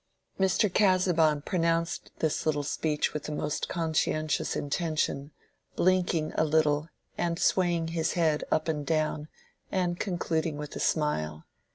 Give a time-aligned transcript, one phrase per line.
[0.39, 0.67] Mr.
[0.73, 5.29] Casaubon pronounced this little speech with the most conscientious intention,
[5.75, 6.87] blinking a little
[7.19, 9.27] and swaying his head up and down,
[9.71, 11.45] and concluding with a smile.